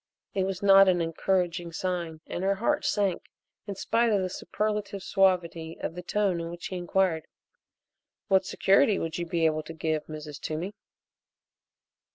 [0.33, 3.25] It was not an encouraging sign and her heart sank
[3.67, 7.27] in spite of the superlative suavity of the tone in which he inquired:
[8.27, 10.39] "What security would you be able to give, Mrs.
[10.39, 10.73] Toomey?"